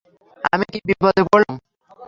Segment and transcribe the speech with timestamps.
[0.53, 1.55] আমি কি বিপদে পড়লাম?